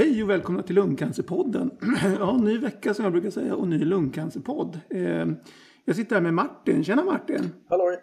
[0.00, 1.70] Hej och välkomna till Lungcancerpodden.
[2.18, 4.80] Ja, ny vecka som jag brukar säga och ny lungcancerpodd.
[4.90, 5.26] Eh,
[5.84, 6.84] jag sitter här med Martin.
[6.84, 7.50] Tjena Martin!
[7.68, 7.98] Halloj!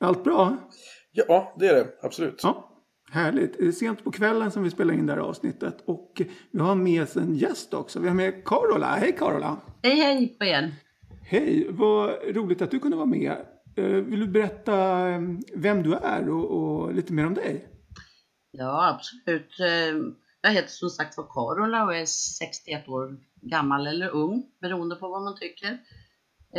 [0.00, 0.56] Allt bra?
[1.12, 1.86] Ja, det är det.
[2.02, 2.40] Absolut.
[2.42, 2.70] Ja,
[3.10, 3.58] härligt.
[3.58, 6.74] Det är sent på kvällen som vi spelar in det här avsnittet och vi har
[6.74, 8.00] med oss en gäst också.
[8.00, 8.86] Vi har med Carola.
[8.86, 9.56] Hej Carola!
[9.82, 10.72] Hej hej på er!
[11.22, 11.66] Hej!
[11.70, 13.36] Vad roligt att du kunde vara med.
[13.76, 15.20] Eh, vill du berätta eh,
[15.54, 17.68] vem du är och, och lite mer om dig?
[18.50, 19.60] Ja, absolut.
[20.46, 25.08] Jag heter som sagt var Carola och är 61 år gammal eller ung, beroende på
[25.08, 25.70] vad man tycker.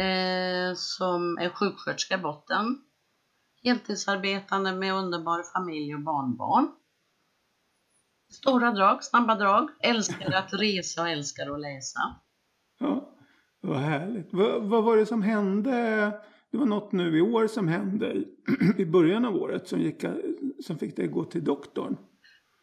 [0.02, 2.82] Eh, som är sjuksköterska i botten.
[3.64, 6.68] Heltidsarbetande med underbar familj och barnbarn.
[8.34, 9.70] Stora drag, snabba drag.
[9.80, 12.00] Älskar att resa och älskar att läsa.
[12.80, 13.10] Ja,
[13.62, 14.34] vad härligt.
[14.34, 15.72] Vad, vad var det som hände?
[16.52, 18.24] Det var något nu i år som hände
[18.78, 20.06] i början av året som, gick,
[20.66, 21.98] som fick dig gå till doktorn.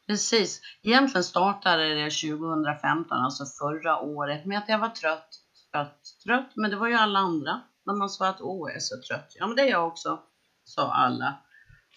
[0.07, 0.61] Precis.
[0.83, 5.29] Egentligen startade det 2015, alltså förra året, med att jag var trött,
[5.73, 6.53] trött, trött.
[6.55, 7.61] Men det var ju alla andra.
[7.87, 9.33] När man sa att åh, jag är så trött.
[9.39, 10.23] Ja, men det är jag också,
[10.65, 11.39] sa alla.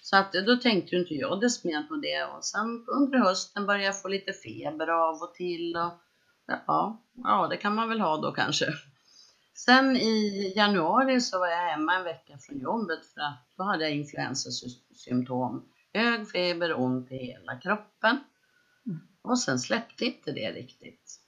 [0.01, 2.23] Så att då tänkte ju inte jag det smet på det.
[2.23, 5.75] Och sen under hösten började jag få lite feber av och till.
[5.75, 5.93] Och,
[6.67, 8.65] ja, ja, det kan man väl ha då kanske.
[9.55, 13.83] Sen i januari så var jag hemma en vecka från jobbet för att då hade
[13.83, 18.19] jag influensasymptom hög feber, ont i hela kroppen.
[18.85, 18.99] Mm.
[19.21, 21.21] Och sen släppte inte det riktigt.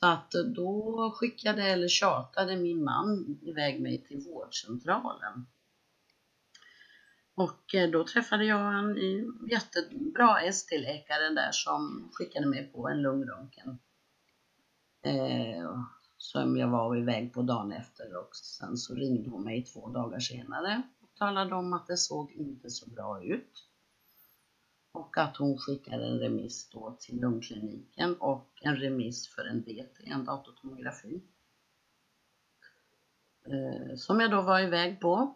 [0.00, 5.46] Så att då skickade eller tjatade min man iväg mig till vårdcentralen.
[7.34, 8.96] Och eh, då träffade jag en
[9.50, 13.78] jättebra ST-läkare där som skickade mig på en lungröntgen.
[15.02, 15.80] Eh,
[16.16, 20.18] som jag var iväg på dagen efter och sen så ringde hon mig två dagar
[20.18, 20.82] senare
[21.18, 23.68] talade om att det såg inte så bra ut.
[24.92, 30.06] Och att hon skickade en remiss då till lungkliniken och en remiss för en DT,
[30.06, 31.22] en datortomografi.
[33.46, 35.34] Eh, som jag då var iväg på,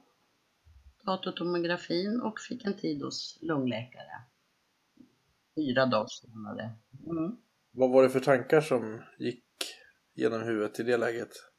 [1.04, 4.22] datortomografin och fick en tid hos lungläkare.
[5.54, 6.70] Fyra dagar senare.
[7.06, 7.36] Mm.
[7.70, 9.44] Vad var det för tankar som gick
[10.14, 11.49] genom huvudet i det läget?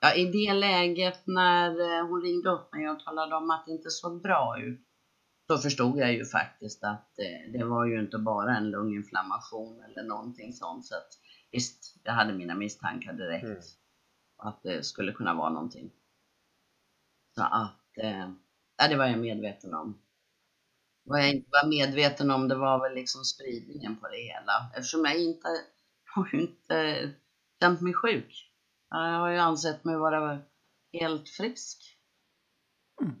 [0.00, 3.72] Ja, i det läget när eh, hon ringde upp mig och talade om att det
[3.72, 4.80] inte såg bra ut,
[5.46, 10.02] så förstod jag ju faktiskt att det, det var ju inte bara en lunginflammation eller
[10.02, 10.86] någonting sånt.
[10.86, 11.08] Så att,
[11.52, 13.58] visst, jag hade mina misstankar direkt mm.
[14.36, 15.92] att det skulle kunna vara någonting.
[17.34, 18.30] Så att, eh,
[18.76, 20.02] ja, det var jag medveten om.
[21.04, 24.70] Vad jag inte var medveten om det var väl liksom spridningen på det hela.
[24.74, 25.48] Eftersom jag inte
[26.14, 27.10] har ju inte
[27.60, 28.49] känt mig sjuk.
[28.90, 30.38] Jag har ju ansett mig vara
[30.92, 31.96] helt frisk.
[33.02, 33.14] Mm.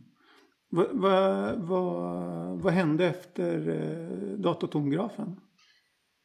[0.68, 5.40] Vad, vad, vad, vad hände efter eh, datortomografen?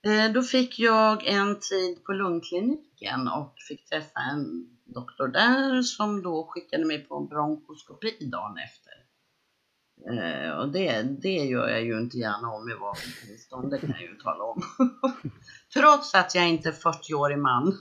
[0.06, 6.22] Eh, då fick jag en tid på lungkliniken och fick träffa en doktor där som
[6.22, 9.05] då skickade mig på en bronkoskopi dagen efter.
[10.10, 14.02] Eh, och det, det gör jag ju inte gärna om i vapentillstånd, det kan jag
[14.02, 14.62] ju tala om.
[15.74, 17.78] Trots att jag inte är 40-årig man.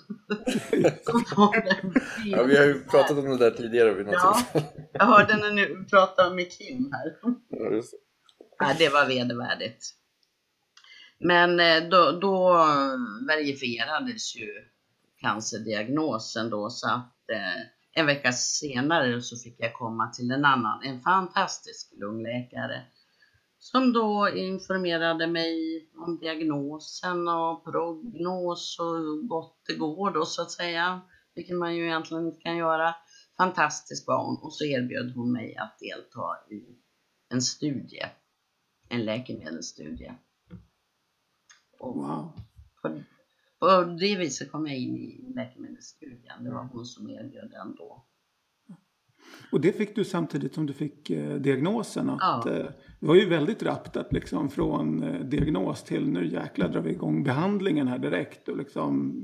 [2.24, 5.52] ja, vi har ju pratat om det där tidigare vid något ja, Jag hörde när
[5.52, 7.16] ni pratade med Kim här.
[7.48, 7.82] Ja, det.
[8.58, 9.84] Ja, det var vedervärdigt.
[11.18, 12.52] Men eh, då, då
[13.26, 14.48] verifierades ju
[15.20, 17.62] cancerdiagnosen då så att eh,
[17.94, 22.82] en vecka senare så fick jag komma till en annan, en fantastisk lungläkare
[23.64, 30.42] som då informerade mig om diagnosen och prognos och hur gott det går då så
[30.42, 31.00] att säga,
[31.34, 32.94] vilket man ju egentligen inte kan göra.
[33.36, 36.78] Fantastisk var hon och så erbjöd hon mig att delta i
[37.28, 38.06] en studie,
[38.88, 40.14] en läkemedelsstudie.
[41.78, 42.32] Och wow.
[42.82, 43.02] på,
[43.60, 46.44] på det viset kom jag in i läkemedelsstudien.
[46.44, 48.06] Det var hon som erbjöd den då.
[49.52, 52.10] Och det fick du samtidigt som du fick eh, diagnosen?
[52.10, 52.52] Att, ja.
[52.52, 52.66] eh,
[53.00, 56.90] det var ju väldigt rappt att liksom från eh, diagnos till nu jäklar drar vi
[56.90, 59.14] igång behandlingen här direkt och liksom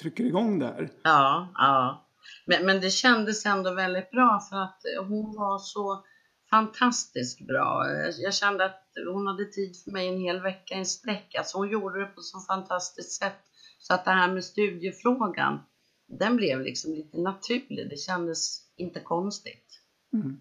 [0.00, 0.90] trycker igång det här.
[1.02, 2.08] Ja, ja.
[2.46, 6.04] Men, men det kändes ändå väldigt bra för att hon var så
[6.50, 7.86] fantastiskt bra.
[8.18, 8.82] Jag kände att
[9.12, 11.34] hon hade tid för mig en hel vecka i sträck.
[11.34, 13.42] Alltså hon gjorde det på så fantastiskt sätt.
[13.78, 15.58] Så att det här med studiefrågan,
[16.06, 17.90] den blev liksom lite naturlig.
[17.90, 19.80] Det kändes inte konstigt.
[20.12, 20.36] Mm.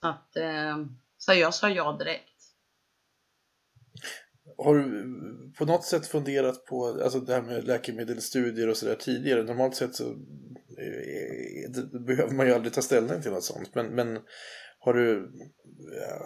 [0.00, 0.86] Så att, eh,
[1.18, 2.32] så jag sa ja direkt.
[4.58, 5.14] Har du
[5.58, 9.42] på något sätt funderat på alltså det här med läkemedelsstudier och sådär tidigare?
[9.42, 13.74] Normalt sett så eh, behöver man ju aldrig ta ställning till något sånt.
[13.74, 14.18] Men, men
[14.86, 15.32] har du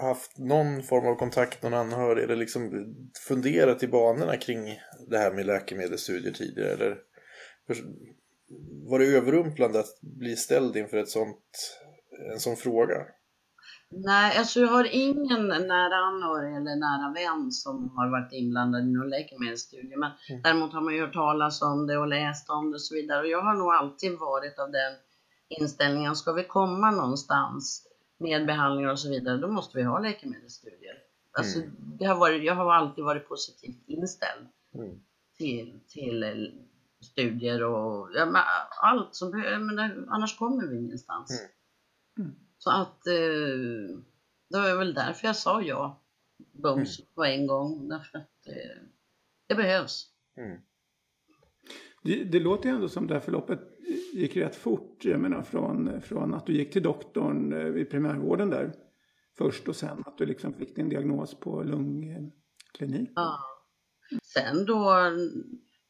[0.01, 2.95] haft någon form av kontakt någon anhörig eller liksom
[3.29, 4.79] funderat i banorna kring
[5.09, 6.73] det här med läkemedelsstudier tidigare?
[6.73, 6.97] Eller
[8.91, 11.45] var det överrumplande att bli ställd inför ett sånt,
[12.33, 12.97] en sån fråga?
[13.91, 18.93] Nej, alltså jag har ingen nära anhörig eller nära vän som har varit inblandad i
[18.93, 19.97] någon läkemedelsstudie.
[19.97, 20.43] Men mm.
[20.43, 23.21] däremot har man ju hört talas om det och läst om det och så vidare.
[23.21, 24.93] Och jag har nog alltid varit av den
[25.61, 27.90] inställningen, ska vi komma någonstans
[28.21, 30.99] med behandlingar och så vidare, då måste vi ha läkemedelsstudier.
[31.33, 31.97] Alltså, mm.
[31.99, 35.01] det har varit, jag har alltid varit positivt inställd mm.
[35.37, 36.51] till, till
[37.01, 38.45] studier och ja,
[38.83, 41.41] allt som behövs, annars kommer vi ingenstans.
[41.41, 41.51] Mm.
[42.29, 42.41] mm.
[42.59, 43.97] Så att eh,
[44.49, 46.01] det var väl därför jag sa ja
[46.53, 47.09] bums mm.
[47.15, 47.89] på en gång.
[47.89, 48.83] Därför att eh,
[49.47, 50.07] det behövs.
[50.37, 50.61] Mm.
[52.03, 53.61] Det, det, låter ju ändå som det här förloppet
[54.13, 55.05] gick rätt fort.
[55.05, 58.73] Jag menar från, från att du gick till doktorn eh, i primärvården där
[59.39, 63.11] först och sen att du liksom fick din diagnos på lungklinik.
[63.15, 63.39] Ja.
[64.23, 64.85] Sen då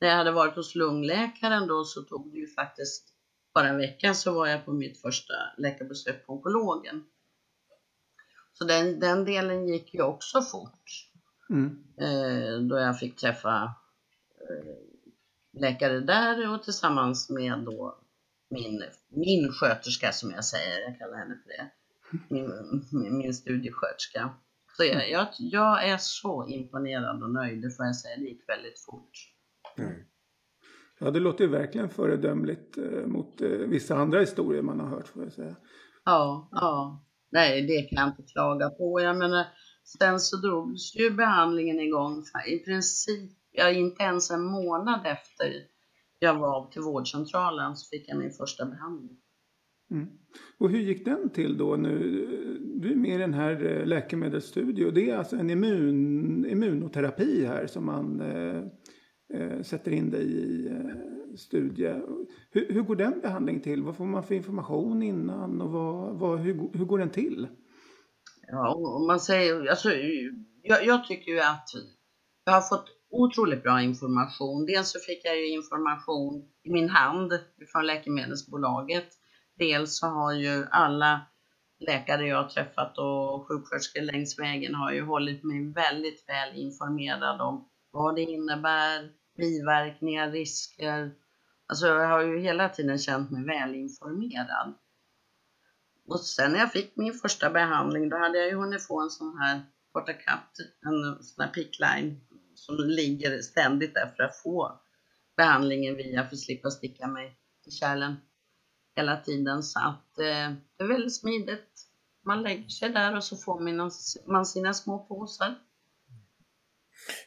[0.01, 3.15] när jag hade varit hos lungläkaren då så tog det ju faktiskt
[3.55, 7.05] bara en vecka så var jag på mitt första läkarbesök på onkologen.
[8.53, 11.11] Så den, den delen gick ju också fort.
[11.51, 11.85] Mm.
[12.01, 13.63] Eh, då jag fick träffa
[14.51, 14.90] eh,
[15.53, 17.99] läkare där och tillsammans med då
[18.51, 21.71] min, min sköterska som jag säger, jag kallar henne för det.
[22.29, 24.35] Min, min, studiesköterska.
[24.77, 28.17] Så jag, jag, jag, är så imponerad och nöjd, det får jag säga.
[28.17, 29.11] Det gick väldigt fort.
[29.79, 29.93] Mm.
[30.99, 35.09] Ja, det låter ju verkligen föredömligt eh, mot eh, vissa andra historier man har hört
[35.09, 35.57] får jag säga.
[36.05, 37.05] Ja, ja.
[37.33, 39.01] Nej, det kan jag inte klaga på.
[39.01, 39.47] Jag menar,
[39.99, 45.53] sen så drogs ju behandlingen igång i princip, ja, inte ens en månad efter
[46.19, 49.17] jag var till vårdcentralen så fick jag min första behandling.
[49.91, 50.09] Mm.
[50.59, 51.77] Och hur gick den till då?
[51.77, 51.91] Nu,
[52.81, 57.67] du är med i den här eh, läkemedelsstudien det är alltså en immun, immunoterapi här
[57.67, 58.63] som man eh,
[59.35, 61.95] eh, sätter in dig i eh, studie.
[62.51, 63.83] Hur, hur, går den behandlingen till?
[63.83, 67.49] Vad får man för information innan och vad, vad, hur, hur går den till?
[68.47, 69.91] Ja, man säger, alltså,
[70.63, 71.69] jag, jag tycker ju att
[72.45, 74.67] jag har fått otroligt bra information.
[74.67, 77.33] Dels så fick jag ju information i min hand
[77.73, 79.09] från läkemedelsbolaget.
[79.59, 81.21] Dels så har ju alla
[81.81, 87.41] läkare jag har träffat och sjuksköterskor längs vägen har ju hållit mig väldigt väl informerad
[87.41, 91.13] om vad det innebär, biverkningar, risker.
[91.67, 94.75] Alltså jag har ju hela tiden känt mig välinformerad.
[96.07, 99.11] Och sen när jag fick min första behandling, då hade jag ju hunnit få en
[99.11, 99.61] sån här
[99.93, 102.21] portakat, en sån här pickline
[102.61, 104.81] som ligger ständigt där för att få
[105.37, 107.37] behandlingen via för att slippa sticka mig
[107.67, 108.17] i kärlen
[108.97, 109.63] hela tiden.
[109.63, 111.87] Så att eh, det är väldigt smidigt.
[112.27, 113.61] Man lägger sig där och så får
[114.33, 115.55] man, sina små påsar.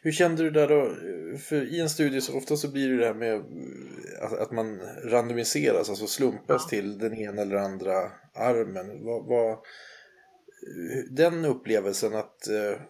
[0.02, 0.96] Hur kände du där då?
[1.38, 3.44] För i en studie så ofta så blir det det här med
[4.40, 6.70] att man randomiseras, alltså slumpas ja.
[6.70, 9.06] till den ena eller andra armen.
[9.06, 9.58] Vad, vad,
[11.10, 12.82] den upplevelsen att uh,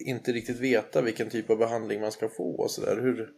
[0.00, 3.00] inte riktigt veta vilken typ av behandling man ska få och sådär.
[3.02, 3.30] Hur...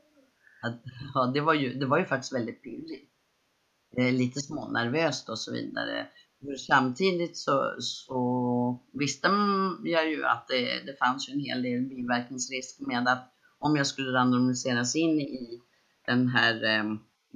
[1.15, 3.11] Ja, det var, ju, det var ju faktiskt väldigt pirrigt.
[3.97, 6.07] Lite smånervöst och så vidare.
[6.67, 9.29] Samtidigt så, så visste
[9.85, 14.13] jag ju att det, det fanns en hel del biverkningsrisk med att om jag skulle
[14.13, 15.61] randomiseras in i
[16.07, 16.85] den här eh,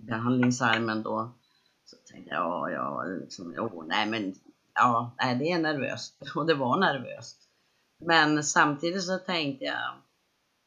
[0.07, 1.39] behandlingsarmen då
[1.85, 4.35] så tänkte jag, ja, ja, liksom, oh, nej men,
[4.75, 7.48] ja, nej, det är nervöst och det var nervöst.
[8.07, 9.93] Men samtidigt så tänkte jag,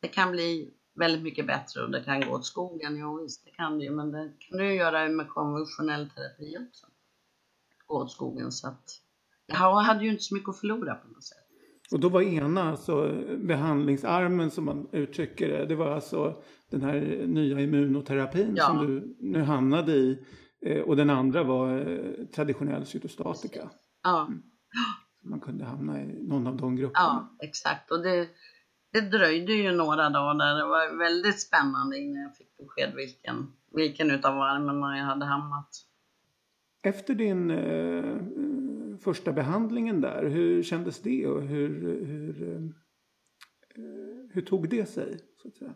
[0.01, 2.97] det kan bli väldigt mycket bättre och det kan gå åt skogen.
[2.97, 6.87] Jo visst, det kan det ju, men det kan du göra med konventionell terapi också
[7.87, 8.51] åt skogen.
[8.51, 8.83] Så att
[9.47, 11.37] jag hade ju inte så mycket att förlora på något sätt.
[11.91, 15.65] Och då var ena alltså behandlingsarmen som man uttrycker det.
[15.65, 18.65] Det var alltså den här nya immunoterapin ja.
[18.65, 20.25] som du nu hamnade i.
[20.65, 23.69] Eh, och den andra var eh, traditionell cytostatika.
[24.03, 24.25] Ja.
[24.25, 24.41] Mm.
[25.21, 27.29] Man kunde hamna i någon av de grupperna.
[27.39, 27.91] Ja, exakt.
[27.91, 28.29] Och det,
[28.91, 30.55] det dröjde ju några dagar.
[30.55, 35.69] Det var väldigt spännande innan jag fick besked vilken, vilken utav armarna jag hade hamnat.
[36.83, 38.17] Efter din eh,
[38.97, 42.61] första behandlingen där, hur kändes det och hur, hur, eh,
[44.29, 45.19] hur tog det sig?
[45.41, 45.73] Så att säga?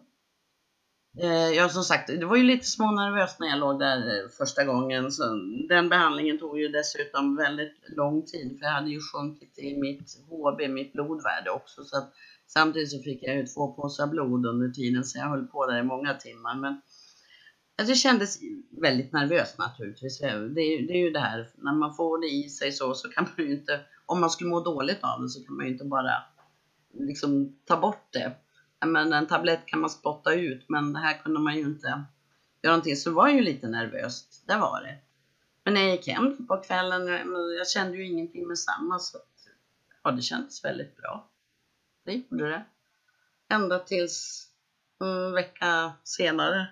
[1.17, 4.63] Eh, ja, som sagt, det var ju lite smånervöst när jag låg där eh, första
[4.63, 5.12] gången.
[5.12, 5.24] Så
[5.69, 10.17] den behandlingen tog ju dessutom väldigt lång tid, för jag hade ju sjunkit i mitt
[10.29, 11.84] HB, mitt blodvärde också.
[11.84, 12.13] Så att,
[12.48, 15.79] samtidigt så fick jag ju två påsar blod under tiden, så jag höll på där
[15.79, 16.55] i många timmar.
[16.55, 16.81] Men
[17.77, 18.39] Alltså det kändes
[18.81, 20.22] väldigt nervöst naturligtvis.
[20.22, 22.93] Eh, det är, det är ju det här, när man får det i sig så,
[22.93, 25.65] så kan man ju inte om man skulle må dåligt av det så kan man
[25.65, 26.12] ju inte bara
[26.93, 28.36] liksom ta bort det.
[28.86, 31.88] Men en tablett kan man spotta ut, men det här kunde man ju inte
[32.62, 32.96] göra någonting.
[32.96, 34.98] Så det var ju lite nervöst, det var det.
[35.63, 37.08] Men när jag gick hem på kvällen,
[37.58, 39.17] jag kände ju ingenting med samma så
[40.03, 41.29] ja, det kändes väldigt bra.
[42.03, 42.65] Det gjorde det.
[43.50, 44.48] Ända tills
[45.00, 46.67] en vecka senare.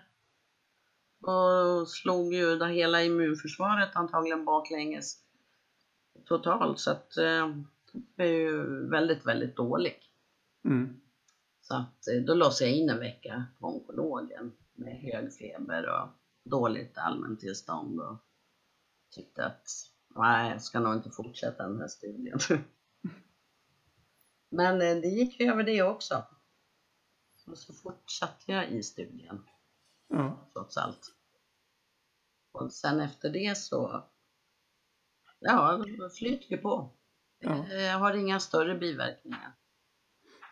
[1.22, 5.18] Och slog ju det hela immunförsvaret antagligen baklänges
[6.26, 6.80] totalt.
[6.80, 7.56] Så att eh,
[8.16, 10.00] jag är ju väldigt, väldigt dålig.
[10.66, 11.02] Mm.
[11.64, 16.10] Så att eh, då låste jag in en vecka på onkologen med hög feber och
[16.50, 18.18] dåligt allmäntillstånd och
[19.10, 19.68] tyckte att
[20.16, 22.40] nej, jag ska nog inte fortsätta den här studien.
[24.50, 26.26] Men eh, det gick över det också.
[27.48, 29.44] Och så fortsatte jag i studien.
[30.08, 30.50] Ja.
[30.54, 31.16] Trots allt.
[32.52, 34.10] Och sen efter det så,
[35.40, 35.86] ja,
[36.18, 36.98] flyter det på.
[37.40, 37.68] Ja.
[37.68, 39.56] Jag har inga större biverkningar.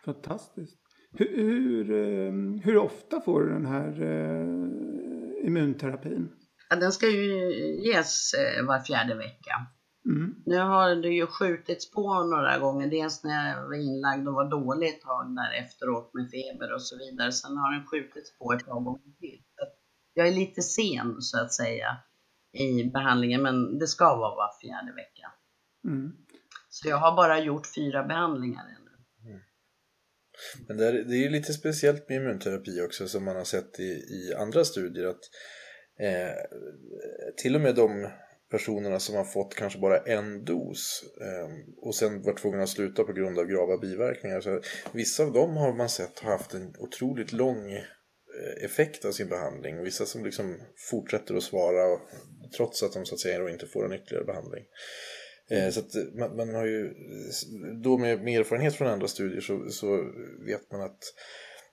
[0.06, 0.81] Fantastiskt.
[1.14, 6.32] Hur, hur, eh, hur ofta får du den här uh, immunterapin?
[6.70, 7.54] Ja, den ska ju
[7.86, 9.68] ges uh, var fjärde vecka.
[10.06, 10.36] Mm.
[10.46, 12.88] Nu har det ju skjutits på några gånger.
[12.90, 16.82] Dels när jag var inlagd och var dålig ett tag där efteråt med feber och
[16.82, 17.32] så vidare.
[17.32, 19.42] Sen har den skjutits på ett par gånger till.
[20.14, 21.98] Jag är lite sen så att säga
[22.54, 25.32] i behandlingen, men det ska vara var fjärde vecka.
[25.88, 26.12] Mm.
[26.70, 28.81] Så jag har bara gjort fyra behandlingar ännu.
[30.68, 33.80] Men det är, det är ju lite speciellt med immunterapi också som man har sett
[33.80, 35.22] i, i andra studier att
[36.00, 36.36] eh,
[37.38, 38.08] till och med de
[38.52, 43.04] personerna som har fått kanske bara en dos eh, och sen varit tvungna att sluta
[43.04, 44.42] på grund av grava biverkningar.
[44.42, 49.12] Så vissa av dem har man sett har haft en otroligt lång eh, effekt av
[49.12, 50.58] sin behandling och vissa som liksom
[50.92, 52.00] fortsätter att svara
[52.58, 54.64] trots att de så att säga inte får en ytterligare behandling.
[55.52, 56.94] Eh, så att eh, man, man, har ju,
[57.84, 60.12] då med, med erfarenhet från andra studier så, så
[60.46, 61.04] vet man att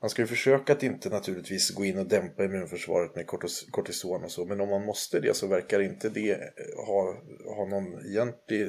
[0.00, 3.26] man ska ju försöka att inte naturligtvis gå in och dämpa immunförsvaret med
[3.70, 7.22] kortison och så, men om man måste det så verkar inte det eh, ha,
[7.56, 8.68] ha någon egentlig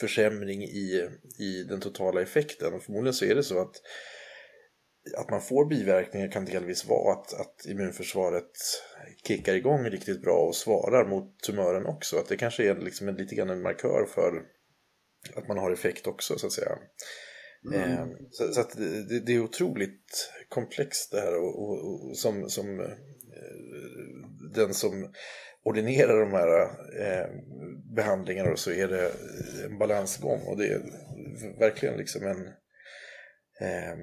[0.00, 1.08] försämring i,
[1.38, 2.74] i den totala effekten.
[2.74, 3.82] Och förmodligen så är det så att,
[5.16, 8.50] att man får biverkningar kan delvis vara att, att immunförsvaret
[9.26, 12.16] kickar igång riktigt bra och svarar mot tumören också.
[12.18, 14.42] Att det kanske är liksom en, lite grann en markör för
[15.34, 16.78] att man har effekt också så att säga.
[17.64, 17.90] Mm.
[17.90, 22.80] Eh, så, så det, det, är otroligt komplext det här och, och, och som, som
[22.80, 22.96] eh,
[24.54, 25.12] den som
[25.62, 26.62] ordinerar de här
[27.00, 27.26] eh,
[27.94, 29.12] behandlingarna så är det
[29.64, 30.80] en balansgång och det är
[31.58, 32.48] verkligen liksom en
[33.60, 33.98] Ehm,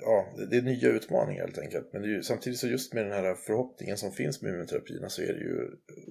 [0.00, 1.92] ja, det är nya utmaningar helt enkelt.
[1.92, 5.32] Men ju, samtidigt så just med den här förhoppningen som finns med immunterapierna så är
[5.32, 5.70] det ju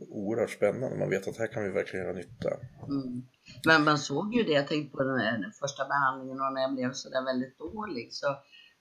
[0.09, 0.97] oerhört spännande.
[0.97, 2.49] Man vet att här kan vi verkligen göra nytta.
[2.89, 3.23] Mm.
[3.65, 6.73] Men man såg ju det, jag tänkte på den, här, första behandlingen och när jag
[6.75, 8.27] blev sådär väldigt dålig så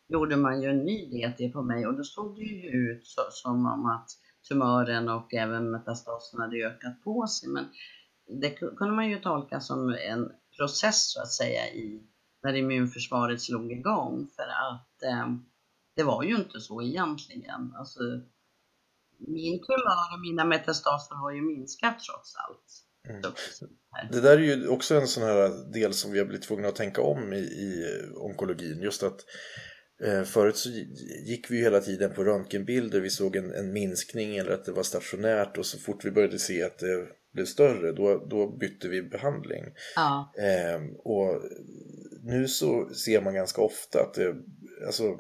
[0.09, 3.23] gjorde man ju en ny DT på mig och då såg det ju ut så,
[3.31, 4.09] som om att
[4.49, 7.49] tumören och även metastasen hade ökat på sig.
[7.49, 7.65] Men
[8.41, 12.12] det kunde man ju tolka som en process så att säga i
[12.43, 15.35] när immunförsvaret slog igång för att eh,
[15.97, 17.75] det var ju inte så egentligen.
[17.79, 18.01] Alltså,
[19.19, 22.83] min tumör och mina metastaser har ju minskat trots allt.
[23.09, 23.23] Mm.
[24.13, 26.77] Det där är ju också en sån här del som vi har blivit tvungna att
[26.77, 27.85] tänka om i, i
[28.15, 28.83] onkologin.
[28.83, 29.21] Just att
[30.05, 30.69] eh, förut så
[31.27, 33.01] gick vi ju hela tiden på röntgenbilder.
[33.01, 36.39] Vi såg en, en, minskning eller att det var stationärt och så fort vi började
[36.39, 39.65] se att det blev större då, då bytte vi behandling.
[39.97, 40.33] Ja.
[40.39, 41.43] Eh, och
[42.23, 44.35] nu så ser man ganska ofta att det,
[44.87, 45.19] alltså,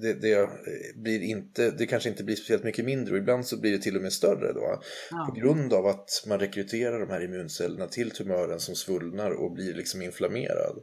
[0.00, 0.48] det, det,
[0.96, 3.96] blir inte, det kanske inte blir speciellt mycket mindre och ibland så blir det till
[3.96, 4.80] och med större då.
[5.10, 5.26] Ja.
[5.28, 9.74] På grund av att man rekryterar de här immuncellerna till tumören som svullnar och blir
[9.74, 10.82] liksom inflammerad.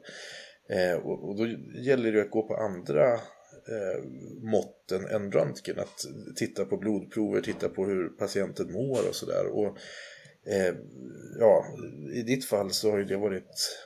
[0.69, 1.48] Eh, och, och, då
[1.81, 4.03] gäller det att gå på andra eh,
[4.51, 5.79] mått än, röntgen.
[5.79, 6.05] Att
[6.36, 9.45] titta på blodprover, titta på hur patienten mår och sådär.
[10.48, 10.75] Eh,
[11.39, 11.65] ja,
[12.13, 13.79] i ditt fall så har det varit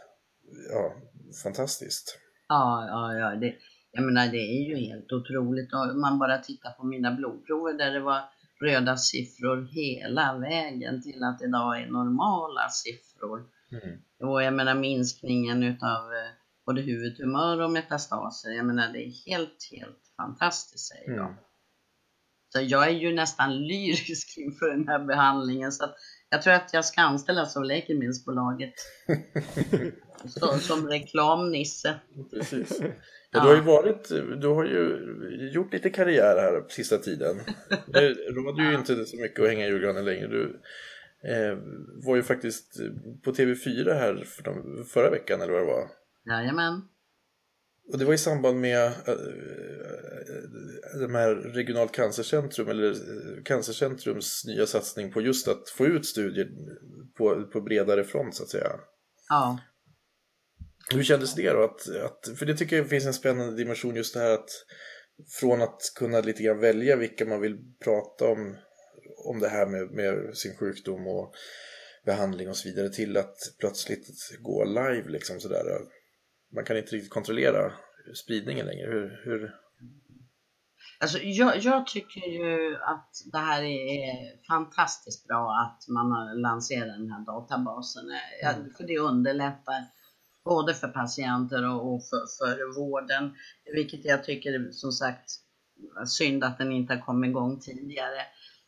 [0.70, 0.96] ja,
[1.44, 2.20] fantastiskt.
[2.48, 3.36] Ja, ja, ja.
[3.36, 3.56] Det,
[3.92, 5.74] jag menar, det är ju helt otroligt.
[5.74, 8.22] Om man bara tittar på mina blodprover där det var
[8.62, 13.46] röda siffror hela vägen till att idag är normala siffror.
[13.72, 14.00] Mm.
[14.20, 16.30] Och jag menar minskningen utav eh,
[16.66, 18.50] både huvudtumör och metastaser.
[18.50, 21.36] Jag menar det är helt, helt fantastiskt säger jag.
[22.50, 25.72] Så jag är ju nästan lyrisk inför den här behandlingen.
[25.72, 25.86] Så
[26.30, 28.74] jag tror att jag ska anställas av läkemedelsbolaget.
[30.26, 31.96] Så, som reklamnisse.
[32.32, 32.82] Precis.
[33.32, 34.10] Ja, du har ju varit,
[34.42, 37.40] du har ju gjort lite karriär här på sista tiden.
[37.88, 40.28] Det råder ju inte så mycket att hänga i julgranen längre.
[40.28, 40.62] Du
[41.24, 41.58] eh,
[42.06, 42.80] var ju faktiskt
[43.24, 45.90] på TV4 här för de, förra veckan eller vad det var.
[46.26, 46.82] Jajamän.
[47.92, 49.16] Och det var i samband med äh,
[51.00, 52.96] de här regionalt cancercentrum eller
[53.46, 56.50] cancercentrums nya satsning på just att få ut studier
[57.18, 58.70] på, på bredare front så att säga.
[59.30, 59.60] Ja.
[60.94, 61.64] Hur kändes det då?
[61.64, 64.50] Att, att, för det tycker jag finns en spännande dimension just det här att
[65.40, 68.58] från att kunna lite grann välja vilka man vill prata om,
[69.26, 71.34] om det här med, med sin sjukdom och
[72.06, 74.08] behandling och så vidare till att plötsligt
[74.40, 75.64] gå live liksom sådär.
[76.50, 77.72] Man kan inte riktigt kontrollera
[78.16, 78.86] spridningen längre.
[78.86, 79.56] Hur, hur...
[81.00, 86.98] Alltså, jag, jag, tycker ju att det här är fantastiskt bra att man har lanserat
[86.98, 88.04] den här databasen.
[88.44, 88.74] Mm.
[88.78, 89.86] För det underlättar
[90.44, 93.36] både för patienter och för, för vården.
[93.74, 95.30] Vilket jag tycker som sagt
[96.08, 98.22] synd att den inte har kommit igång tidigare.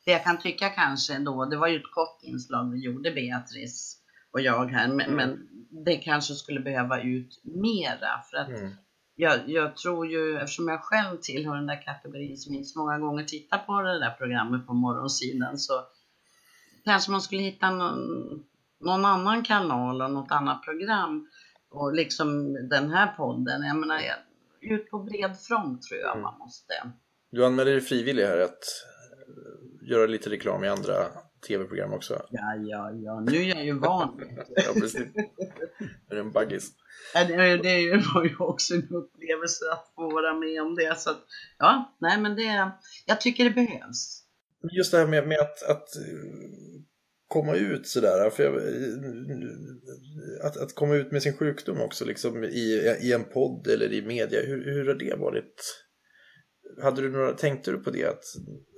[0.05, 4.00] Det jag kan tycka kanske då, det var ju ett kort inslag vi gjorde Beatrice
[4.31, 5.15] och jag här, men, mm.
[5.15, 5.47] men
[5.85, 8.71] det kanske skulle behöva ut mera för att mm.
[9.15, 12.99] jag, jag, tror ju, eftersom jag själv tillhör den där kategorin som inte så många
[12.99, 15.73] gånger tittar på det där programmet på morgonsidan så
[16.83, 17.99] kanske man skulle hitta någon,
[18.79, 21.27] någon annan kanal och något annat program
[21.69, 24.01] och liksom den här podden, jag menar,
[24.61, 26.21] ut på bred front tror jag mm.
[26.21, 26.73] man måste.
[27.31, 28.63] Du anmäler dig frivillig här att
[29.81, 30.93] göra lite reklam i andra
[31.47, 32.25] tv-program också.
[32.29, 34.21] Ja, ja, ja, nu är jag ju van.
[34.55, 35.07] ja, precis.
[36.09, 36.71] Är en baggis?
[37.13, 40.97] Ja, det, det var ju också en upplevelse att få vara med om det.
[40.99, 41.25] Så att,
[41.57, 42.71] ja, nej men det,
[43.05, 44.23] jag tycker det behövs.
[44.77, 45.89] Just det här med, med att, att
[47.27, 48.29] komma ut sådär.
[48.29, 48.55] För jag,
[50.45, 54.01] att, att komma ut med sin sjukdom också liksom i, i en podd eller i
[54.01, 54.41] media.
[54.41, 55.85] Hur, hur har det varit?
[56.81, 58.05] Hade du några, tänkte du på det?
[58.05, 58.23] Att,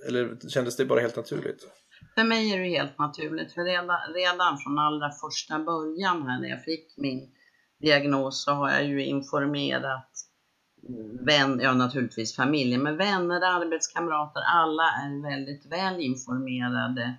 [0.07, 1.67] eller kändes det bara helt naturligt?
[2.15, 3.53] För mig är det helt naturligt.
[3.53, 7.29] För redan, redan från allra första början här när jag fick min
[7.79, 10.09] diagnos så har jag ju informerat
[11.19, 17.17] vän, ja naturligtvis familjen, men vänner, arbetskamrater, alla är väldigt väl informerade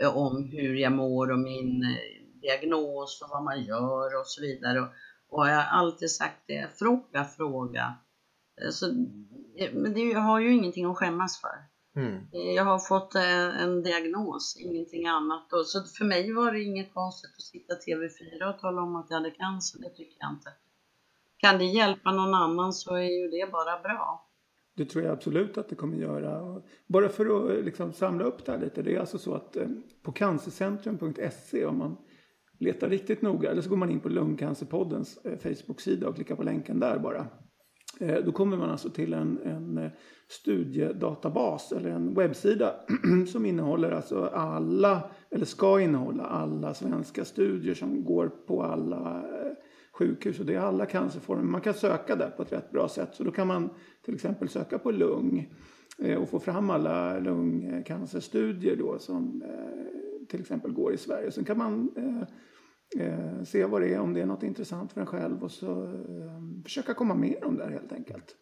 [0.00, 4.42] eh, om hur jag mår och min eh, diagnos och vad man gör och så
[4.42, 4.80] vidare.
[5.28, 7.94] Och, jag har alltid sagt det, fråga, fråga.
[8.62, 8.86] Eh, så,
[9.72, 11.73] men det, har ju ingenting att skämmas för.
[11.96, 12.26] Mm.
[12.32, 15.52] Jag har fått en diagnos, ingenting annat.
[15.52, 19.06] Och så för mig var det inget konstigt att sitta TV4 och tala om att
[19.10, 20.50] jag hade cancer, det tycker jag inte.
[21.36, 24.30] Kan det hjälpa någon annan så är ju det bara bra.
[24.76, 26.62] Det tror jag absolut att det kommer göra.
[26.86, 28.82] Bara för att liksom samla upp det här lite.
[28.82, 29.68] Det är alltså så att eh,
[30.02, 31.96] på cancercentrum.se om man
[32.58, 36.42] letar riktigt noga eller så går man in på Lungcancerpoddens eh, Facebook-sida och klickar på
[36.42, 37.26] länken där bara.
[38.00, 39.90] Eh, då kommer man alltså till en, en eh,
[40.28, 42.74] studiedatabas eller en webbsida
[43.28, 49.52] som innehåller alltså alla, eller ska innehålla alla svenska studier som går på alla eh,
[49.92, 51.42] sjukhus och det är alla cancerformer.
[51.42, 53.08] Man kan söka där på ett rätt bra sätt.
[53.12, 53.70] Så då kan man
[54.04, 55.54] till exempel söka på lung
[56.18, 59.44] och få fram alla lungcancerstudier då som
[60.28, 61.30] till exempel går i Sverige.
[61.30, 61.90] Sen kan man
[62.98, 66.02] eh, se vad det är, om det är något intressant för en själv och så
[66.64, 68.36] försöka komma med om där helt enkelt.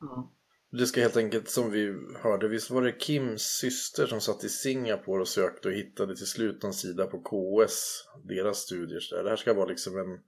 [0.00, 0.32] Ja.
[0.78, 4.48] Det ska helt enkelt, som vi hörde, visst var det Kims syster som satt i
[4.48, 9.00] Singapore och sökte och hittade till slut en sida på KS, deras studier.
[9.00, 10.18] Så det här ska vara liksom en,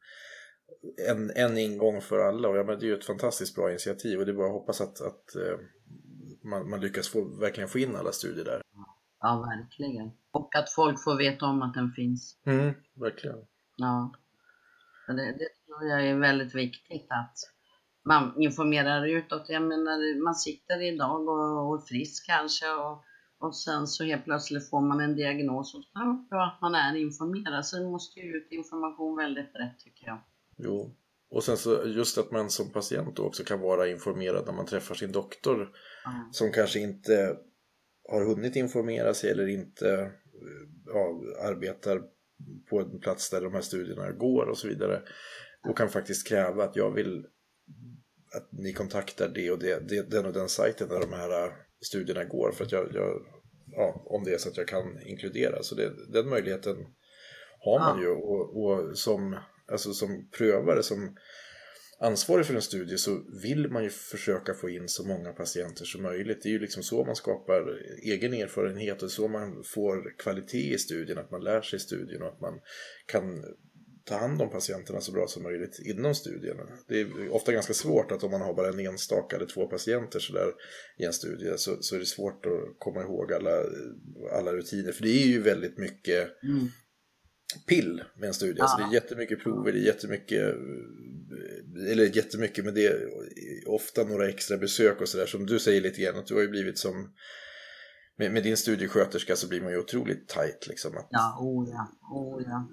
[1.09, 4.19] en, en ingång för alla och ja, men det är ju ett fantastiskt bra initiativ
[4.19, 5.59] och det är bara att hoppas att, att uh,
[6.51, 8.63] man, man, lyckas få, verkligen få in alla studier där.
[9.25, 10.11] Ja, verkligen.
[10.31, 12.39] Och att folk får veta om att den finns.
[12.47, 13.37] Mm, verkligen.
[13.77, 14.15] Ja.
[15.07, 17.37] Det, det tror jag är väldigt viktigt att
[18.05, 19.49] man informerar utåt.
[19.49, 23.05] Jag menar, man sitter idag och, och är frisk kanske och,
[23.39, 26.61] och sen så helt plötsligt får man en diagnos och så är det bra att
[26.61, 27.67] man är informerad.
[27.67, 30.21] Så det måste ju ut information väldigt rätt tycker jag.
[30.57, 30.97] Jo,
[31.31, 34.95] och sen så just att man som patient också kan vara informerad när man träffar
[34.95, 35.57] sin doktor
[36.07, 36.33] mm.
[36.33, 37.37] som kanske inte
[38.09, 40.13] har hunnit informera sig eller inte
[40.87, 42.03] ja, arbetar
[42.71, 45.03] på en plats där de här studierna går och så vidare
[45.69, 47.27] och kan faktiskt kräva att jag vill
[48.37, 51.53] att ni kontaktar det och det, det, den och den sajten där de här äh,
[51.81, 53.23] studierna går för att jag, jag
[53.77, 55.63] ja, om det är så att jag kan inkludera.
[55.63, 56.77] Så det, den möjligheten
[57.59, 58.05] har man ja.
[58.05, 59.37] ju och, och, som,
[59.73, 61.17] alltså som prövare, som
[62.01, 66.03] ansvarig för en studie så vill man ju försöka få in så många patienter som
[66.03, 66.43] möjligt.
[66.43, 70.79] Det är ju liksom så man skapar egen erfarenhet och så man får kvalitet i
[70.79, 72.61] studien, att man lär sig studien och att man
[73.07, 73.45] kan
[74.05, 76.63] ta hand om patienterna så bra som möjligt inom studierna.
[76.89, 80.19] Det är ofta ganska svårt att om man har bara en enstaka eller två patienter
[80.19, 80.53] så där
[80.99, 83.63] i en studie så, så är det svårt att komma ihåg alla,
[84.33, 84.93] alla rutiner.
[84.93, 86.69] För det är ju väldigt mycket mm.
[87.69, 88.59] pill med en studie.
[88.59, 88.65] Ja.
[88.65, 90.55] Alltså det är jättemycket prover, det är jättemycket,
[91.91, 93.09] eller jättemycket, men det är
[93.67, 96.49] ofta några extra besök och sådär som du säger lite grann att du har ju
[96.49, 97.15] blivit som
[98.17, 100.97] med, med, din studiesköterska så blir man ju otroligt tajt liksom.
[100.97, 102.69] Att, ja, oh ja, oh ja.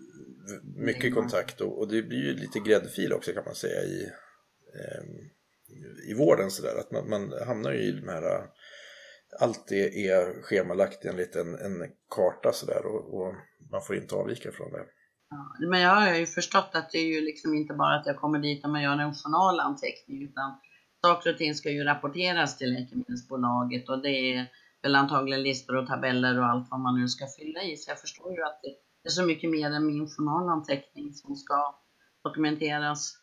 [0.76, 4.04] Mycket kontakt och, och, det blir ju lite gräddfil också kan man säga i,
[4.76, 5.04] eh,
[6.12, 6.76] i vården sådär.
[6.80, 8.47] Att man, man hamnar ju i de här,
[9.39, 13.34] allt det är schemalagt enligt en, en karta sådär och, och
[13.71, 14.86] man får inte avvika från det.
[15.32, 18.17] Ja, men jag har ju förstått att det är ju liksom inte bara att jag
[18.17, 20.60] kommer dit och man gör en journalanteckning utan
[21.02, 24.48] saker och ting ska ju rapporteras till läkemedelsbolaget och det är
[24.82, 27.78] väl antagligen listor och tabeller och allt vad man nu ska fylla i.
[27.78, 31.76] Så jag förstår ju att det är så mycket mer än min journalanteckning som ska
[32.24, 33.17] dokumenteras.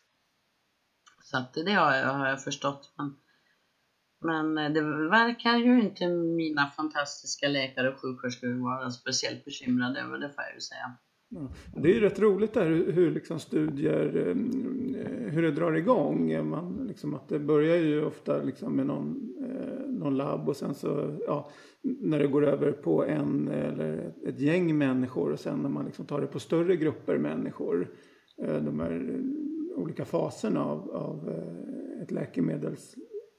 [1.23, 2.93] Så att det har jag, har jag förstått.
[2.97, 10.17] Men, men det verkar ju inte mina fantastiska läkare och sjuksköterskor vara speciellt bekymrade över,
[10.17, 10.97] det får jag ju säga.
[11.75, 16.49] Det är ju rätt roligt där hur liksom studier, ehm, eh, hur det drar igång.
[16.49, 20.73] Man, liksom att det börjar ju ofta liksom med någon, eh, någon labb och sen
[20.73, 21.49] så, ja,
[21.81, 26.05] när det går över på en eller ett gäng människor och sen när man liksom
[26.05, 27.87] tar det på större grupper människor.
[28.41, 29.21] Eh, de här
[29.75, 31.29] olika faserna av, av
[32.03, 32.95] ett läkemedels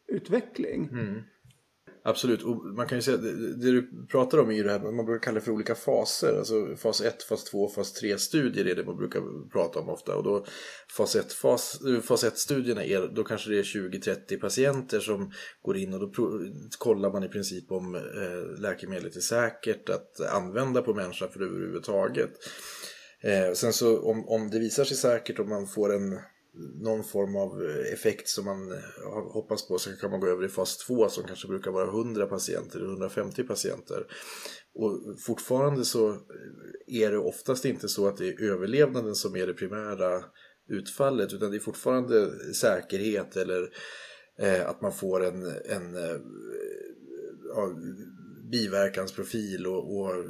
[0.08, 0.88] utveckling.
[0.92, 1.14] Mm.
[2.02, 4.92] Absolut, och man kan ju säga det, det du pratar om är ju det här
[4.92, 6.38] man brukar kalla det för olika faser.
[6.38, 10.16] Alltså fas 1, fas 2, fas 3 studier är det man brukar prata om ofta.
[10.16, 10.44] Och då
[10.96, 15.32] fas 1, fas, fas 1 studierna är, då kanske det är 20-30 patienter som
[15.62, 16.12] går in och då
[16.78, 22.30] kollar man i princip om eh, läkemedlet är säkert att använda på människa för överhuvudtaget.
[23.22, 26.18] Eh, sen så om, om det visar sig säkert och man får en
[26.80, 28.78] någon form av eh, effekt som man eh,
[29.32, 32.26] hoppas på så kan man gå över i fas 2 som kanske brukar vara 100
[32.26, 34.06] patienter eller 150 patienter.
[34.74, 36.16] Och fortfarande så eh,
[36.86, 40.24] är det oftast inte så att det är överlevnaden som är det primära
[40.68, 43.68] utfallet utan det är fortfarande säkerhet eller
[44.38, 45.96] eh, att man får en, en
[47.54, 47.70] ja,
[48.50, 50.24] biverkansprofil och, och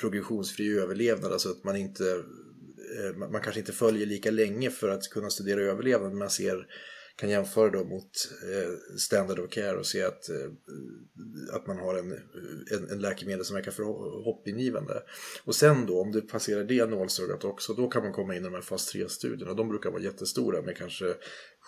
[0.00, 2.24] progressionsfri överlevnad, alltså att man inte
[2.98, 6.66] Eh, man kanske inte följer lika länge för att kunna studera överlevnad men man ser
[7.20, 8.10] kan jämföra då mot
[8.42, 10.50] eh, standard of care och se att, eh,
[11.52, 12.12] att man har en,
[12.72, 13.82] en, en läkemedel som verkar för
[14.24, 15.02] hoppingivande.
[15.44, 18.44] Och sen då, om du passerar det nålsögat också, då kan man komma in i
[18.44, 19.54] de här fas 3-studierna.
[19.54, 21.14] De brukar vara jättestora med kanske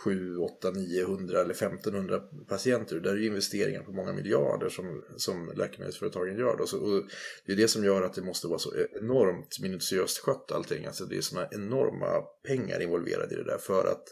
[0.05, 3.01] 7, 8, 900 eller 1500 patienter.
[3.01, 6.57] Det är ju investeringar på många miljarder som, som läkemedelsföretagen gör.
[6.57, 6.67] Då.
[6.67, 7.05] Så, och
[7.47, 10.87] det är det som gör att det måste vara så enormt minutiöst skött allting.
[10.87, 13.59] Alltså det är sådana enorma pengar involverade i det där.
[13.59, 14.05] För att,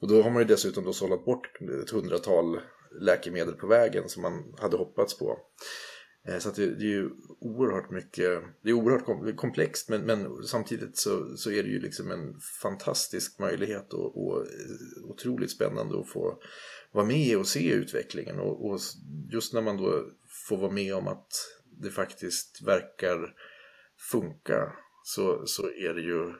[0.00, 2.60] och då har man ju dessutom då sållat bort ett hundratal
[3.00, 5.38] läkemedel på vägen som man hade hoppats på.
[6.28, 7.10] Eh, så det, det, är ju
[7.40, 12.10] oerhört mycket, det är oerhört komplext men, men samtidigt så, så är det ju liksom
[12.10, 14.46] en fantastisk möjlighet och, och
[15.04, 16.42] otroligt spännande att få
[16.92, 18.78] vara med och se utvecklingen och, och,
[19.32, 20.04] just när man då
[20.48, 21.28] får vara med om att
[21.64, 23.34] det faktiskt verkar
[24.10, 24.72] funka
[25.04, 26.32] så, så är det ju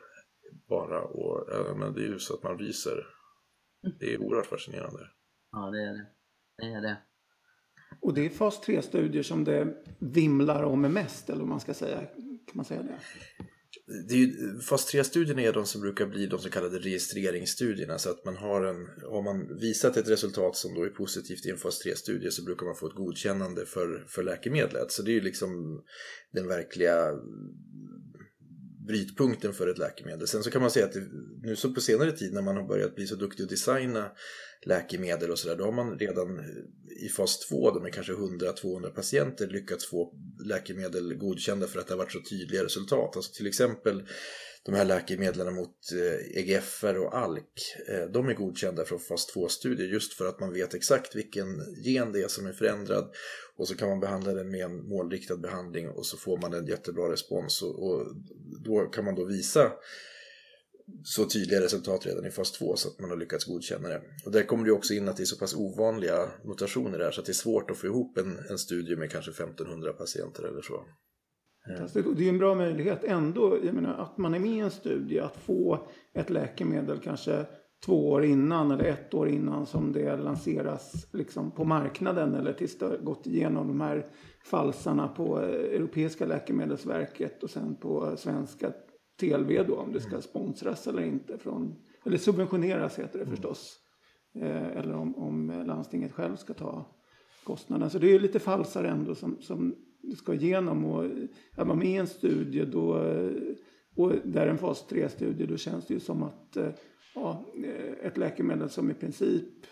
[0.69, 3.07] bara och, men det är ju så att man ryser.
[3.99, 4.99] Det är oerhört fascinerande.
[5.51, 6.05] Ja, det är det.
[6.57, 6.97] Det är det.
[8.01, 9.67] Och det är fas 3-studier som det
[9.99, 11.99] vimlar om mest, eller vad man ska säga.
[11.99, 12.99] Kan man säga det?
[14.07, 17.97] det är ju, fas 3-studierna är de som brukar bli de så kallade registreringsstudierna.
[17.97, 21.49] Så att man har en, om man visat ett resultat som då är positivt i
[21.49, 24.91] en fas 3-studie så brukar man få ett godkännande för, för läkemedlet.
[24.91, 25.81] Så det är ju liksom
[26.33, 27.11] den verkliga
[28.89, 30.27] brytpunkten för ett läkemedel.
[30.27, 31.03] Sen så kan man säga att det,
[31.43, 34.11] nu så på senare tid när man har börjat bli så duktig att designa
[34.65, 36.39] läkemedel och sådär, då har man redan
[37.05, 40.13] i fas 2, med kanske 100-200 patienter, lyckats få
[40.45, 43.15] läkemedel godkända för att det har varit så tydliga resultat.
[43.15, 44.03] Alltså till exempel
[44.65, 49.87] de här läkemedlen mot eh, EGFR och ALK, eh, de är godkända från fas 2-studier
[49.87, 51.47] just för att man vet exakt vilken
[51.85, 53.11] gen det är som är förändrad
[53.59, 56.65] och så kan man behandla den med en målriktad behandling och så får man en
[56.65, 58.05] jättebra respons och,
[58.63, 59.71] då kan man då visa
[61.03, 64.01] så tydliga resultat redan i fas 2 så att man har lyckats godkänna det.
[64.25, 67.21] Och där kommer det också in att det är så pass ovanliga mutationer där så
[67.21, 70.61] att det är svårt att få ihop en, en studie med kanske 1500 patienter eller
[70.61, 70.85] så.
[71.69, 72.13] Eh.
[72.15, 75.19] Det är en bra möjlighet ändå, jag menar, att man är med i en studie,
[75.19, 77.45] att få ett läkemedel kanske
[77.85, 82.77] två år innan eller ett år innan som det lanseras liksom på marknaden eller tills
[82.77, 84.05] det gått igenom de här
[84.45, 88.73] falsarna på Europeiska läkemedelsverket och sen på svenska
[89.19, 91.37] TLV då om det ska sponsras eller inte.
[91.37, 93.35] Från, eller subventioneras heter det mm.
[93.35, 93.79] förstås.
[94.35, 96.95] Eh, eller om, om landstinget själv ska ta
[97.43, 97.89] kostnaden.
[97.89, 99.75] Så det är lite falsare ändå som, som
[100.17, 100.85] ska igenom.
[100.85, 101.05] Och
[101.57, 103.13] är man med i en studie då,
[103.99, 106.69] och där en fas 3-studie då känns det ju som att eh,
[107.15, 107.45] ja,
[108.01, 109.65] ett läkemedel som i princip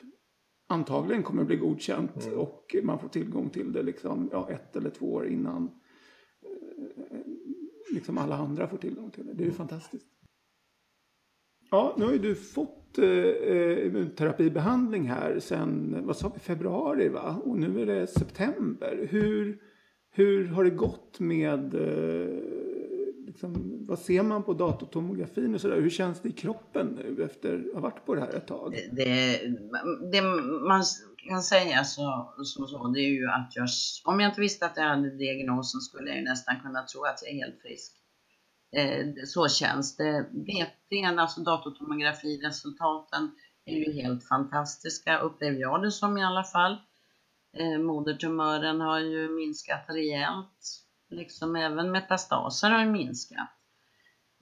[0.68, 2.40] antagligen kommer bli godkänt mm.
[2.40, 5.64] och man får tillgång till det liksom, ja, ett eller två år innan
[6.44, 7.20] eh,
[7.94, 9.34] liksom alla andra får tillgång till det.
[9.34, 10.08] Det är ju fantastiskt.
[11.72, 17.42] Ja, nu har ju du fått eh, immunterapibehandling här sen, vad sa vi, februari va?
[17.44, 19.08] Och nu är det september.
[19.10, 19.62] Hur,
[20.12, 22.57] hur har det gått med eh,
[23.38, 25.82] liksom, vad ser man på datortomografin och sådär?
[25.82, 28.76] Hur känns det i kroppen nu efter att ha varit på det här ett tag?
[28.92, 29.42] Det,
[30.12, 30.22] det
[30.68, 30.84] man
[31.30, 33.68] kan säga så, så, så, det är ju att jag,
[34.06, 37.20] om jag inte visste att jag hade diagnosen skulle jag ju nästan kunna tro att
[37.24, 37.94] jag är helt frisk.
[38.76, 40.26] Eh, så känns det.
[40.32, 43.32] VT'n, alltså datortomografiresultaten,
[43.66, 46.78] är ju helt fantastiska, upplever jag det som i alla fall.
[47.58, 53.50] Eh, modertumören har ju minskat rejält liksom även metastaser har minskat.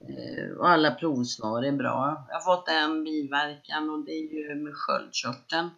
[0.10, 2.26] Eh, och alla provsvar är bra.
[2.30, 5.70] Jag har fått en biverkan och det är ju med sköldkörteln.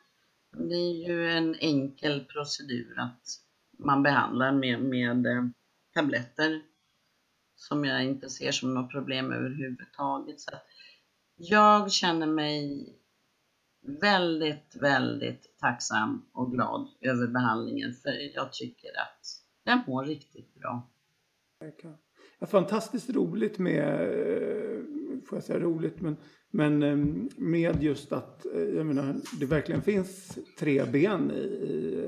[0.52, 3.24] Det är ju en enkel procedur att
[3.80, 5.44] man behandlar med, med eh,
[5.94, 6.62] tabletter
[7.56, 10.40] som jag inte ser som något problem överhuvudtaget.
[10.40, 10.52] Så
[11.36, 12.88] jag känner mig
[14.02, 19.26] väldigt, väldigt tacksam och glad över behandlingen för jag tycker att
[19.68, 20.90] den mår riktigt bra.
[22.40, 24.80] Ja, fantastiskt roligt med, eh,
[25.26, 26.18] får jag säga roligt, men,
[26.52, 32.06] men ehm, med just att eh, jag menar, det verkligen finns tre ben i, i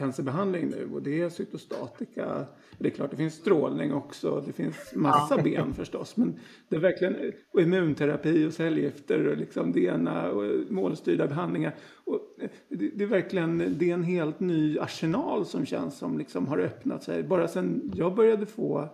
[0.00, 2.44] cancerbehandling nu och det är cytostatika.
[2.78, 5.42] Det är klart det finns strålning också, det finns massa ja.
[5.42, 6.16] ben förstås.
[6.16, 11.74] Men det är verkligen och immunterapi och cellgifter och liksom det ena och målstyrda behandlingar.
[12.04, 12.20] Och
[12.68, 16.58] det, det, är verkligen det är en helt ny arsenal som känns som liksom har
[16.58, 17.22] öppnat sig.
[17.22, 18.88] Bara sen jag började få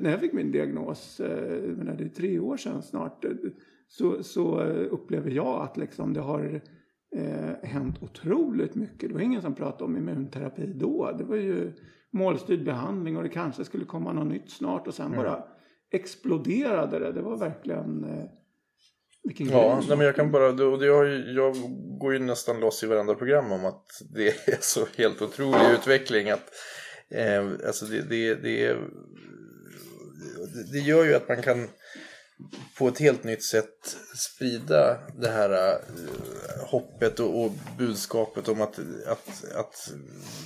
[0.00, 1.62] när jag fick min diagnos, eh,
[1.98, 3.24] det är tre år sedan snart,
[3.88, 6.60] så, så upplever jag att liksom det har
[7.16, 9.08] eh, hänt otroligt mycket.
[9.08, 11.12] Det var ingen som pratade om immunterapi då.
[11.18, 11.72] Det var ju
[12.10, 15.18] målstyrd behandling och det kanske skulle komma något nytt snart och sen mm.
[15.18, 15.44] bara
[15.92, 17.12] exploderade det.
[17.12, 18.24] Det var verkligen eh,
[19.24, 21.54] vilken ja, nej, men jag kan bara, det, det jag, jag
[22.00, 26.30] går ju nästan loss i varenda program om att det är så helt otrolig utveckling
[26.30, 26.50] att
[27.10, 28.76] eh, alltså det, det, det,
[30.72, 31.68] det gör ju att man kan
[32.78, 35.78] på ett helt nytt sätt sprida det här uh,
[36.66, 39.92] hoppet och, och, budskapet om att, att, att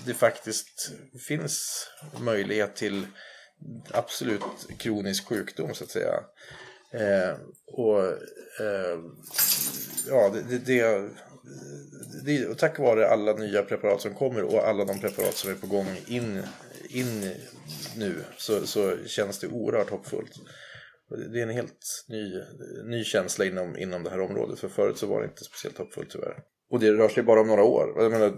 [0.06, 0.92] det faktiskt
[1.28, 1.86] finns
[2.20, 3.06] möjlighet till
[3.90, 4.42] absolut
[4.78, 6.20] kronisk sjukdom så att säga.
[6.92, 8.06] Eh, och
[8.60, 8.98] eh,
[10.08, 11.10] ja, det, det,
[12.24, 15.54] det, och tack vare alla nya preparat som kommer och alla de preparat som är
[15.54, 16.42] på gång in,
[16.88, 17.34] in
[17.96, 20.32] nu så, så känns det oerhört hoppfullt.
[21.10, 22.42] Det är en helt ny,
[22.84, 24.58] ny känsla inom, inom det här området.
[24.58, 26.42] För förut så var det inte speciellt hoppfullt tyvärr.
[26.70, 27.94] Och det rör sig bara om några år.
[27.96, 28.30] Jag menar,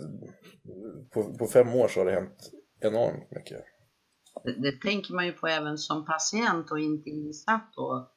[1.14, 3.64] på, på fem år så har det hänt enormt mycket.
[4.44, 8.10] Det, det tänker man ju på även som patient och inte insatt då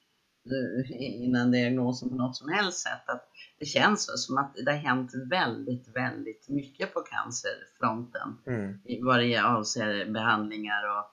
[0.46, 3.10] eh, innan diagnosen på något som helst sätt.
[3.10, 8.38] Att det känns som att det har hänt väldigt, väldigt mycket på cancerfronten.
[8.48, 8.80] Mm.
[9.06, 11.12] Vad det avser behandlingar och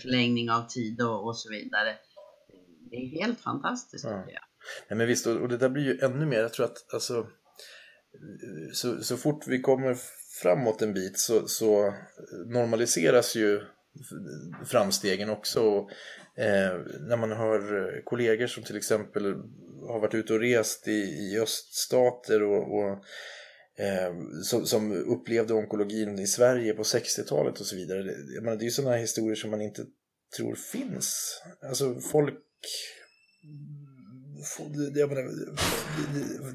[0.00, 1.96] förlängning av tid och, och så vidare
[2.94, 4.10] det är helt fantastiskt ja.
[4.10, 4.44] tycker jag.
[4.88, 7.26] Nej, men visst, och det där blir ju ännu mer, jag tror att alltså,
[8.72, 9.96] så, så fort vi kommer
[10.42, 11.94] framåt en bit så, så
[12.46, 13.60] normaliseras ju
[14.66, 15.60] framstegen också.
[15.60, 15.90] Och,
[16.40, 19.34] eh, när man hör kollegor som till exempel
[19.88, 22.90] har varit ute och rest i, i öststater och, och
[23.84, 28.02] eh, som, som, upplevde onkologin i Sverige på 60-talet och så vidare.
[28.02, 29.84] Det, menar, det är ju sådana historier som man inte
[30.36, 31.40] tror finns.
[31.68, 32.34] Alltså folk
[34.94, 35.30] det, menar,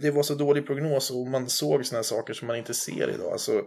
[0.01, 3.31] det var så dålig prognos och man såg sådana saker som man inte ser idag.
[3.31, 3.63] Alltså,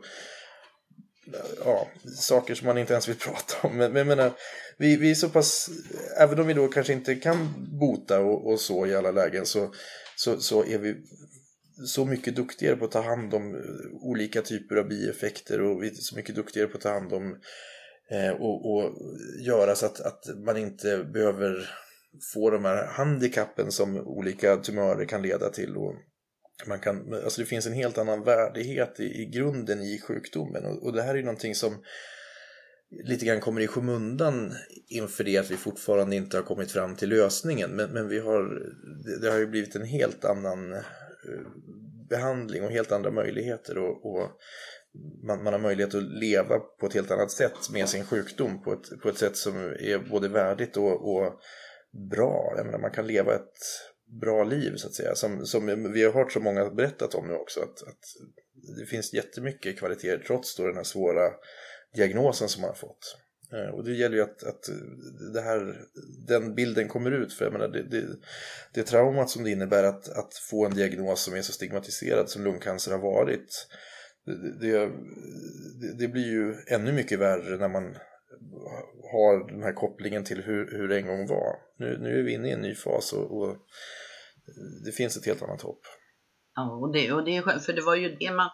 [1.64, 3.76] ja, saker som man inte ens vill prata om.
[3.76, 4.32] Men, men menar,
[4.78, 5.70] vi, vi är så pass,
[6.18, 9.74] även om vi då kanske inte kan bota och, och så i alla lägen så,
[10.16, 10.96] så, så är vi
[11.86, 13.60] så mycket duktigare på att ta hand om eh,
[14.00, 17.36] olika typer av bieffekter och vi är så mycket duktigare på att ta hand om
[18.10, 18.92] eh, och, och
[19.40, 21.70] göra så att, att man inte behöver
[22.34, 25.76] få de här handikappen som olika tumörer kan leda till.
[25.76, 25.94] Och
[26.66, 30.82] man kan, alltså det finns en helt annan värdighet i, i grunden i sjukdomen och,
[30.82, 31.82] och det här är någonting som
[33.04, 34.52] lite grann kommer i skymundan
[34.88, 37.70] inför det att vi fortfarande inte har kommit fram till lösningen.
[37.70, 38.42] Men, men vi har,
[39.04, 40.80] det, det har ju blivit en helt annan eh,
[42.08, 43.78] behandling och helt andra möjligheter.
[43.78, 44.28] Och, och
[45.26, 48.72] man, man, har möjlighet att leva på ett helt annat sätt med sin sjukdom på
[48.72, 51.40] ett, på ett sätt som är både värdigt och, och
[51.92, 52.54] bra.
[52.56, 53.58] Jag menar, man kan leva ett
[54.20, 55.14] bra liv så att säga.
[55.14, 57.60] Som, som vi har hört så många berättat om nu också.
[57.60, 58.04] Att, att
[58.78, 61.30] det finns jättemycket kvaliteter trots då den här svåra
[61.94, 63.16] diagnosen som man har fått.
[63.52, 64.68] Eh, och det gäller ju att, att
[65.34, 65.80] det här,
[66.26, 67.32] den bilden kommer ut.
[67.32, 68.04] För jag menar, det, det,
[68.74, 72.44] det traumat som det innebär att, att få en diagnos som är så stigmatiserad som
[72.44, 73.68] lungcancer har varit.
[74.26, 74.90] Det, det,
[75.98, 77.96] det blir ju ännu mycket värre när man
[79.12, 81.56] har den här kopplingen till hur, hur det en gång var.
[81.78, 83.56] Nu, nu är vi inne i en ny fas och, och
[84.84, 85.80] det finns ett helt annat hopp.
[86.54, 88.50] Ja, och det, och det är skönt, för det var ju det man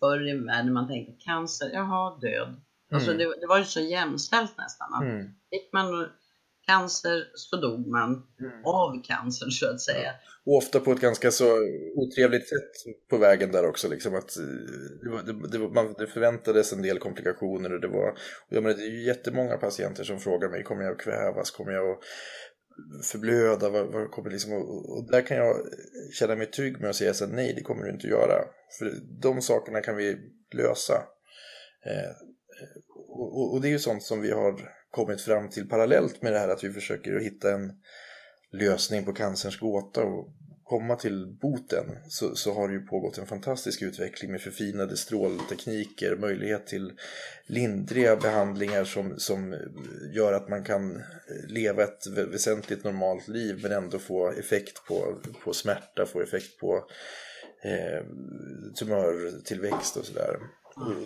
[0.00, 2.62] förr i världen man tänkte cancer, jaha död.
[2.92, 3.18] Alltså mm.
[3.18, 4.94] det, det, var ju så jämställt nästan.
[4.94, 5.26] Att mm.
[5.50, 6.08] Fick man
[6.66, 8.64] cancer så dog man mm.
[8.64, 10.12] av cancer så att säga.
[10.46, 11.58] Och ofta på ett ganska så
[11.94, 12.70] otrevligt sätt
[13.10, 13.88] på vägen där också.
[13.88, 14.36] Liksom att
[15.02, 18.76] det, det, det, man, det förväntades en del komplikationer och det var, och jag menar,
[18.76, 21.98] det är ju jättemånga patienter som frågar mig, kommer jag att kvävas, kommer jag att
[23.04, 25.56] förblöda, vad, vad kommer liksom, och, och, där kan jag
[26.12, 28.44] känna mig trygg med att säga så nej det kommer du inte att göra.
[28.78, 30.16] För de sakerna kan vi
[30.54, 31.02] lösa.
[31.86, 32.10] Eh,
[33.08, 34.52] och, och, det är ju sånt som vi har
[34.96, 37.72] kommit fram till parallellt med det här att vi försöker hitta en
[38.52, 40.28] lösning på cancerns gåta och
[40.64, 46.16] komma till boten så, så har det ju pågått en fantastisk utveckling med förfinade stråltekniker,
[46.16, 46.92] möjlighet till
[47.46, 49.56] lindriga behandlingar som, som
[50.14, 51.02] gör att man kan
[51.48, 56.84] leva ett väsentligt normalt liv men ändå få effekt på, på smärta, få effekt på
[57.64, 58.04] eh,
[58.78, 60.36] tumörtillväxt och sådär.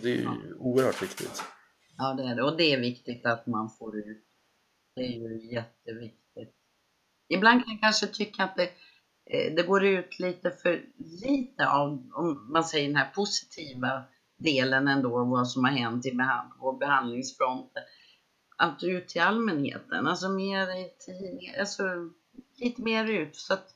[0.03, 1.43] Det är ju oerhört viktigt.
[2.01, 2.43] Ja, det är det.
[2.43, 4.25] Och det är viktigt att man får ut.
[4.97, 6.55] Det är ju jätteviktigt.
[7.29, 8.71] Ibland kan jag kanske tycka att det,
[9.31, 14.03] eh, det går ut lite för lite av, om man säger den här positiva
[14.39, 17.83] delen ändå, vad som har hänt i behand på behandlingsfronten.
[18.57, 21.85] Att ut till allmänheten, alltså mer i tidningar, alltså
[22.57, 23.37] lite mer ut.
[23.37, 23.67] Så att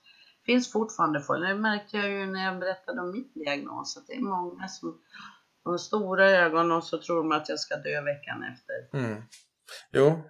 [0.40, 4.06] det finns fortfarande folk, det märkte jag ju när jag berättade om min diagnos, att
[4.06, 5.00] det är många som
[5.64, 8.98] har stora ögon och så tror de att jag ska dö veckan efter.
[8.98, 9.22] Mm.
[9.92, 10.22] Jo,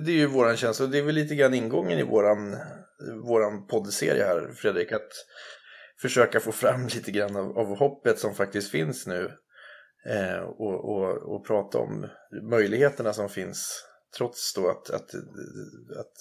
[0.00, 2.56] det är ju våran känsla och det är väl lite grann ingången i våran,
[3.24, 5.12] våran poddserie här Fredrik, att
[6.00, 9.32] försöka få fram lite grann av, av hoppet som faktiskt finns nu
[10.06, 12.06] eh, och, och, och prata om
[12.50, 13.84] möjligheterna som finns
[14.16, 15.14] trots då att, att,
[16.00, 16.14] att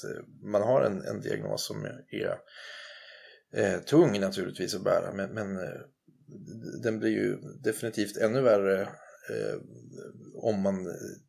[0.44, 2.38] man har en, en diagnos som är
[3.54, 5.82] eh, tung naturligtvis att bära men, men eh,
[6.84, 9.62] den blir ju definitivt ännu värre eh,
[10.36, 10.88] om man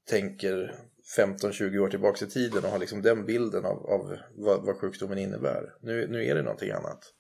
[0.08, 0.74] tänker
[1.18, 5.18] 15-20 år tillbaka i tiden och har liksom den bilden av, av vad, vad, sjukdomen
[5.18, 5.74] innebär.
[5.80, 7.14] Nu, nu är det någonting annat.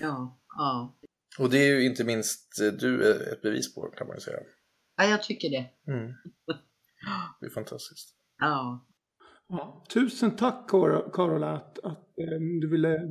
[0.00, 0.98] Ja, ja.
[1.38, 4.38] Och det är ju inte minst eh, du ett bevis på kan man ju säga.
[4.96, 5.92] Ja, jag tycker det.
[5.92, 6.12] Mm.
[7.40, 8.16] Det är fantastiskt.
[8.38, 8.86] Ja.
[9.48, 13.08] ja tusen tack Carola att, att um, du ville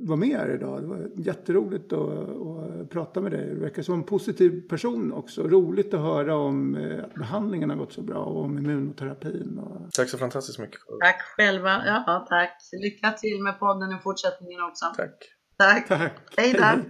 [0.00, 0.82] vara med här idag.
[0.82, 3.46] Det var jätteroligt att, att prata med dig.
[3.46, 5.42] Du verkar som en positiv person också.
[5.42, 9.58] Roligt att höra om eh, att behandlingen har gått så bra och om immunoterapin.
[9.58, 9.92] Och...
[9.92, 10.80] Tack så fantastiskt mycket.
[11.04, 11.82] Tack själva.
[11.86, 12.58] Ja, tack.
[12.82, 14.84] Lycka till med podden i fortsättningen också.
[14.96, 15.18] Tack.
[15.58, 15.88] Tack.
[15.88, 16.12] tack.
[16.36, 16.82] Hej då.